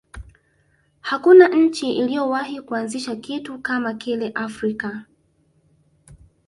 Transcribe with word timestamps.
hakuna 1.01 1.47
nchi 1.47 1.91
iliyowahi 1.93 2.61
kuanzisha 2.61 3.15
kitu 3.15 3.59
kama 3.59 3.93
kile 3.93 4.29
afrika 4.35 5.05